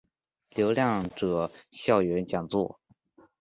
[0.55, 2.79] 流浪者校园讲座